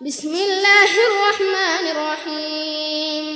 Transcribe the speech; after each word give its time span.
بسم 0.00 0.28
الله 0.28 0.90
الرحمن 1.06 1.86
الرحيم. 1.88 3.26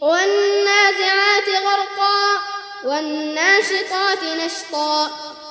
والنازعات 0.00 1.48
غرقا 1.48 2.38
والناشطات 2.84 4.22
نشطا 4.22 5.10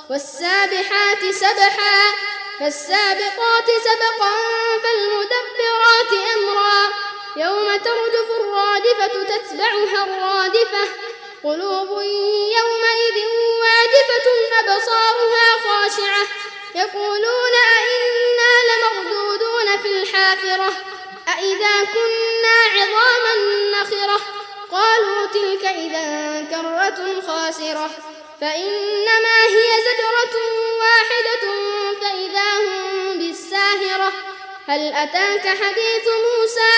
والسابحات 0.09 1.23
سبحا 1.31 1.99
فالسابقات 2.59 3.67
سبقا 3.87 4.33
فالمدبرات 4.83 6.11
أمرا. 6.35 6.89
يوم 7.37 7.67
ترجف 7.75 8.27
الرادفة 8.39 9.23
تتبعها 9.23 10.03
الرادفة. 10.03 10.83
قلوب 11.43 11.89
يومئذ 12.57 13.17
واجفة 13.63 14.27
أبصارها 14.59 15.47
خاشعة. 15.63 16.27
يقولون 16.75 17.53
أئنا 17.77 18.16
الحافرة 20.27 20.73
أئذا 21.27 21.85
كنا 21.93 22.57
عظاما 22.75 23.35
نخرة؟ 23.71 24.21
قالوا 24.71 25.25
تلك 25.25 25.65
إذا 25.65 26.45
كرة 26.51 27.21
خاسرة 27.27 27.89
فإنما 28.41 29.37
هي 29.47 29.69
زجرة 29.87 30.35
واحدة 30.79 31.45
فإذا 32.01 32.57
هم 32.57 33.19
بالساهرة. 33.19 34.11
هل 34.67 34.93
أتاك 34.93 35.47
حديث 35.47 36.05
موسى؟ 36.07 36.75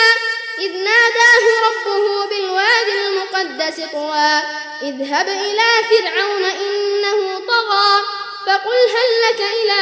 إذ 0.59 0.72
ناداه 0.72 1.45
ربه 1.68 2.26
بالوادي 2.30 3.08
المقدس 3.08 3.92
طوى 3.92 4.42
اذهب 4.81 5.28
إلى 5.28 5.68
فرعون 5.90 6.44
إنه 6.44 7.40
طغى 7.48 8.04
فقل 8.45 8.78
هل 8.95 9.30
لك 9.30 9.42
إلى 9.42 9.81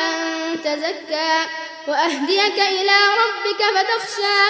أن 0.00 0.62
تزكى؟ 0.64 1.62
وأهديك 1.88 2.58
إلى 2.58 2.98
ربك 3.22 3.62
فتخشى 3.62 4.40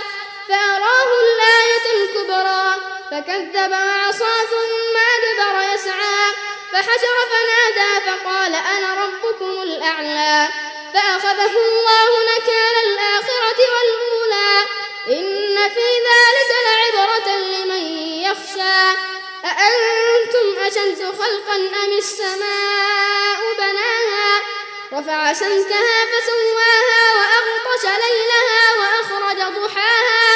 فأراه 0.49 1.11
الآية 1.25 1.87
الكبرى 2.03 2.75
فكذب 3.11 3.73
وعصى 3.73 4.35
ثم 4.51 4.95
أدبر 5.15 5.75
يسعى 5.75 6.33
فحشر 6.73 7.17
فنادى 7.33 8.07
فقال 8.07 8.55
أنا 8.55 9.05
ربكم 9.05 9.63
الأعلى 9.63 10.49
فأخذه 10.95 11.53
الله 11.57 12.09
نكال 12.35 12.75
الآخرة 12.87 13.59
والأولى 13.73 14.67
إن 15.09 15.69
في 15.69 15.89
ذلك 16.09 16.51
لعبرة 16.67 17.37
لمن 17.37 17.87
يخشى 18.23 18.99
أأنتم 19.45 20.61
أشد 20.67 21.05
خلقا 21.19 21.57
أم 21.57 21.99
السماء 21.99 23.41
بناها 23.59 24.43
رفع 24.93 25.33
سمكها 25.33 26.07
فسواها 26.13 26.92
وأغطش 27.73 27.85
ليلها 27.85 28.65
وأخرج 28.79 29.39
ضحاها 29.57 30.29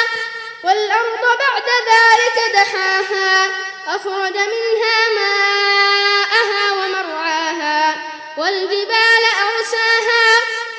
والأرض 0.63 1.23
بعد 1.39 1.67
ذلك 1.87 2.37
دحاها 2.53 3.51
أخرج 3.87 4.37
منها 4.37 5.09
ماءها 5.15 6.71
ومرعاها 6.71 7.95
والجبال 8.37 9.23
أرساها 9.47 10.25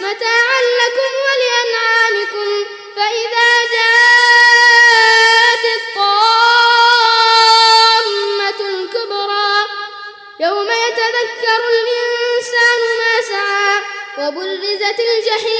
متاعا 0.01 0.61
لكم 0.81 1.13
ولأنعامكم 1.27 2.49
فإذا 2.97 3.51
جاءت 3.75 5.65
الطامة 5.77 6.19
الكبرى 8.61 9.57
يوم 10.41 10.69
يتذكر 10.71 11.61
الإنسان 11.75 12.81
ما 12.99 13.15
سعى 13.29 13.75
وبرزت 14.19 14.99
الجحيم 15.01 15.58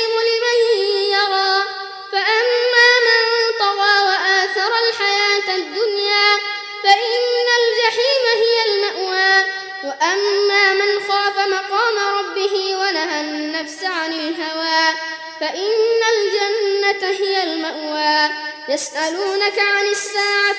فإن 6.83 7.47
الجحيم 7.61 8.25
هي 8.43 8.57
المأوى. 8.69 9.45
وأما 9.85 10.73
من 10.75 11.01
خاف 11.09 11.39
مقام 11.39 11.99
ربه 12.19 12.77
ونهى 12.77 13.21
النفس 13.21 13.85
عن 13.85 14.13
الهوى 14.13 14.95
فإن 15.41 16.01
الجنة 16.15 17.09
هي 17.11 17.43
المأوى. 17.43 18.31
يسألونك 18.69 19.59
عن 19.59 19.87
الساعة 19.87 20.58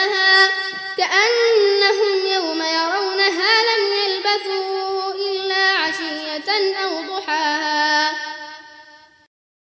أحياها 0.00 0.50
كأنهم 0.96 2.26
يوم 2.32 2.62
يرونها 2.62 3.52
لم 3.68 3.82
يلبثوا 4.04 5.12
إلا 5.14 5.64
عشية 5.72 6.76
أو 6.84 7.02
ضحاها 7.02 7.69